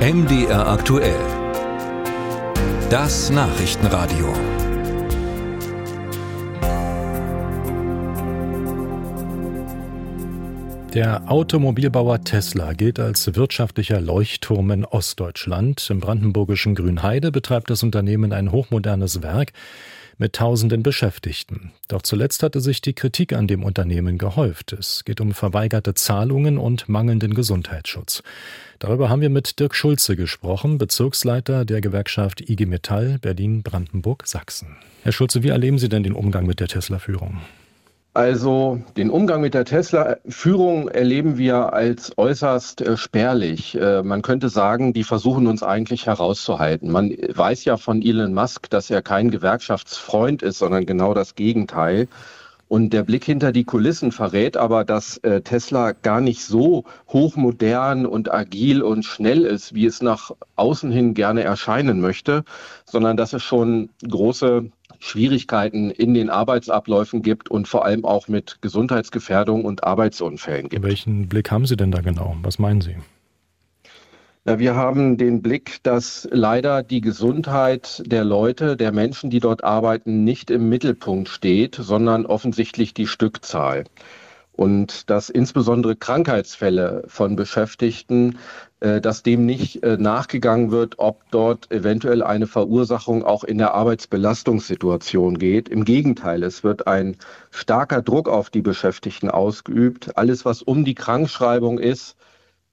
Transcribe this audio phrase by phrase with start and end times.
[0.00, 1.20] MDR aktuell.
[2.88, 4.32] Das Nachrichtenradio.
[10.94, 15.90] Der Automobilbauer Tesla gilt als wirtschaftlicher Leuchtturm in Ostdeutschland.
[15.90, 19.52] Im brandenburgischen Grünheide betreibt das Unternehmen ein hochmodernes Werk
[20.20, 21.72] mit tausenden Beschäftigten.
[21.88, 24.74] Doch zuletzt hatte sich die Kritik an dem Unternehmen gehäuft.
[24.74, 28.22] Es geht um verweigerte Zahlungen und mangelnden Gesundheitsschutz.
[28.78, 34.76] Darüber haben wir mit Dirk Schulze gesprochen, Bezirksleiter der Gewerkschaft IG Metall Berlin-Brandenburg-Sachsen.
[35.02, 37.38] Herr Schulze, wie erleben Sie denn den Umgang mit der Tesla-Führung?
[38.20, 43.80] Also den Umgang mit der Tesla-Führung erleben wir als äußerst äh, spärlich.
[43.80, 46.92] Äh, man könnte sagen, die versuchen uns eigentlich herauszuhalten.
[46.92, 52.08] Man weiß ja von Elon Musk, dass er kein Gewerkschaftsfreund ist, sondern genau das Gegenteil.
[52.70, 58.06] Und der Blick hinter die Kulissen verrät aber, dass äh, Tesla gar nicht so hochmodern
[58.06, 62.44] und agil und schnell ist, wie es nach außen hin gerne erscheinen möchte,
[62.84, 68.58] sondern dass es schon große Schwierigkeiten in den Arbeitsabläufen gibt und vor allem auch mit
[68.60, 70.84] Gesundheitsgefährdung und Arbeitsunfällen gibt.
[70.84, 72.36] Welchen Blick haben Sie denn da genau?
[72.42, 72.94] Was meinen Sie?
[74.46, 79.64] Ja, wir haben den Blick, dass leider die Gesundheit der Leute, der Menschen, die dort
[79.64, 83.84] arbeiten, nicht im Mittelpunkt steht, sondern offensichtlich die Stückzahl
[84.60, 88.38] und dass insbesondere Krankheitsfälle von Beschäftigten,
[88.80, 93.72] äh, dass dem nicht äh, nachgegangen wird, ob dort eventuell eine Verursachung auch in der
[93.72, 95.70] Arbeitsbelastungssituation geht.
[95.70, 97.16] Im Gegenteil, es wird ein
[97.50, 100.18] starker Druck auf die Beschäftigten ausgeübt.
[100.18, 102.16] Alles, was um die Krankschreibung ist,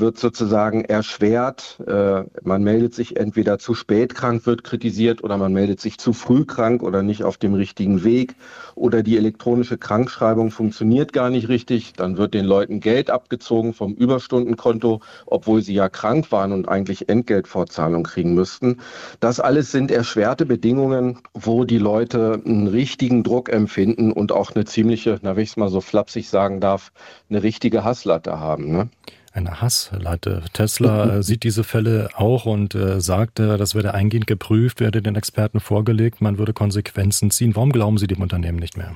[0.00, 1.80] wird sozusagen erschwert.
[1.86, 6.12] Äh, man meldet sich entweder zu spät krank, wird kritisiert, oder man meldet sich zu
[6.12, 8.34] früh krank oder nicht auf dem richtigen Weg.
[8.74, 11.92] Oder die elektronische Krankschreibung funktioniert gar nicht richtig.
[11.92, 17.08] Dann wird den Leuten Geld abgezogen vom Überstundenkonto, obwohl sie ja krank waren und eigentlich
[17.08, 18.78] Entgeltfortzahlung kriegen müssten.
[19.20, 24.64] Das alles sind erschwerte Bedingungen, wo die Leute einen richtigen Druck empfinden und auch eine
[24.64, 26.92] ziemliche, na, wenn ich es mal so flapsig sagen darf,
[27.28, 28.72] eine richtige Hasslatte haben.
[28.72, 28.88] Ne?
[29.32, 30.42] Eine Hassleite.
[30.52, 35.02] Tesla äh, sieht diese Fälle auch und äh, sagt, äh, das werde eingehend geprüft, werde
[35.02, 37.54] den Experten vorgelegt, man würde Konsequenzen ziehen.
[37.54, 38.94] Warum glauben Sie dem Unternehmen nicht mehr?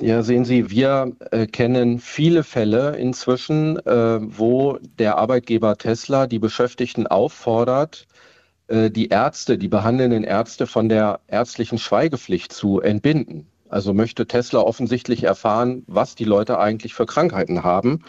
[0.00, 6.40] Ja, sehen Sie, wir äh, kennen viele Fälle inzwischen, äh, wo der Arbeitgeber Tesla die
[6.40, 8.08] Beschäftigten auffordert,
[8.66, 13.46] äh, die Ärzte, die behandelnden Ärzte von der ärztlichen Schweigepflicht zu entbinden.
[13.68, 18.04] Also möchte Tesla offensichtlich erfahren, was die Leute eigentlich für Krankheiten haben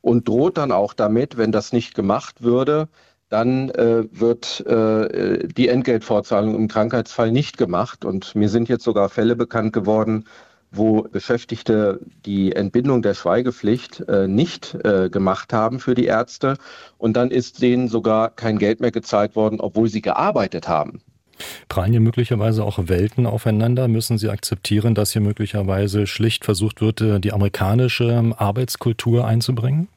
[0.00, 2.88] und droht dann auch damit, wenn das nicht gemacht würde,
[3.28, 8.04] dann äh, wird äh, die Entgeltfortzahlung im Krankheitsfall nicht gemacht.
[8.04, 10.24] Und mir sind jetzt sogar Fälle bekannt geworden,
[10.70, 16.56] wo Beschäftigte die Entbindung der Schweigepflicht äh, nicht äh, gemacht haben für die Ärzte.
[16.96, 21.00] Und dann ist denen sogar kein Geld mehr gezahlt worden, obwohl sie gearbeitet haben.
[21.68, 23.88] Prallen hier möglicherweise auch Welten aufeinander?
[23.88, 29.88] Müssen Sie akzeptieren, dass hier möglicherweise schlicht versucht wird, äh, die amerikanische Arbeitskultur einzubringen?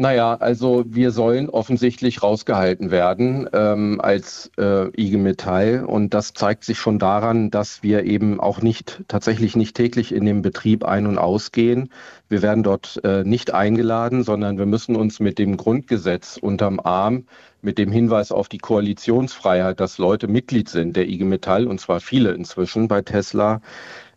[0.00, 6.64] Naja, also wir sollen offensichtlich rausgehalten werden ähm, als äh, IG Metall und das zeigt
[6.64, 11.06] sich schon daran, dass wir eben auch nicht tatsächlich nicht täglich in dem Betrieb ein-
[11.06, 11.90] und ausgehen.
[12.30, 17.26] Wir werden dort äh, nicht eingeladen, sondern wir müssen uns mit dem Grundgesetz unterm Arm,
[17.60, 22.00] mit dem Hinweis auf die Koalitionsfreiheit, dass Leute Mitglied sind der IG Metall und zwar
[22.00, 23.60] viele inzwischen bei Tesla,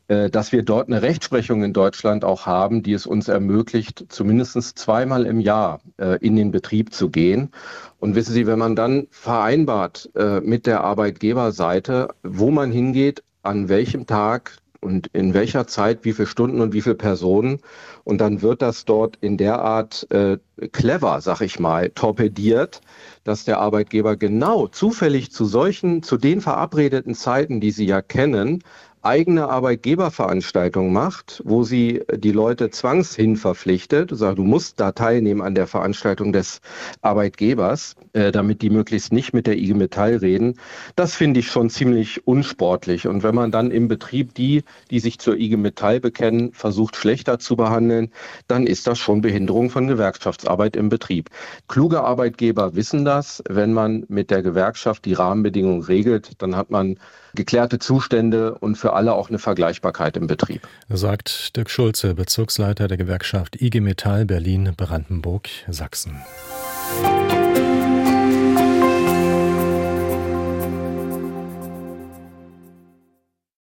[0.08, 5.26] dass wir dort eine Rechtsprechung in Deutschland auch haben, die es uns ermöglicht, zumindest zweimal
[5.26, 7.52] im Jahr äh, in den Betrieb zu gehen.
[8.00, 13.70] Und wissen Sie, wenn man dann vereinbart äh, mit der Arbeitgeberseite, wo man hingeht, an
[13.70, 17.60] welchem Tag und in welcher Zeit, wie viele Stunden und wie viele Personen.
[18.04, 20.38] Und dann wird das dort in der Art äh,
[20.72, 22.82] clever, sag ich mal, torpediert,
[23.24, 28.62] dass der Arbeitgeber genau zufällig zu solchen, zu den verabredeten Zeiten, die Sie ja kennen,
[29.04, 35.56] eigene Arbeitgeberveranstaltung macht, wo sie die Leute zwangshin verpflichtet, sagt, du musst da teilnehmen an
[35.56, 36.62] der Veranstaltung des
[37.02, 40.56] Arbeitgebers, äh, damit die möglichst nicht mit der IG Metall reden,
[40.96, 43.06] das finde ich schon ziemlich unsportlich.
[43.08, 47.40] Und wenn man dann im Betrieb die, die sich zur IG Metall bekennen, versucht schlechter
[47.40, 48.10] zu behandeln,
[48.48, 51.30] dann ist das schon Behinderung von Gewerkschaftsarbeit im Betrieb.
[51.68, 53.44] Kluge Arbeitgeber wissen das.
[53.50, 56.98] Wenn man mit der Gewerkschaft die Rahmenbedingungen regelt, dann hat man
[57.36, 60.68] geklärte Zustände und für alle auch eine Vergleichbarkeit im Betrieb.
[60.88, 66.22] Sagt Dirk Schulze, Bezirksleiter der Gewerkschaft IG Metall Berlin-Brandenburg-Sachsen.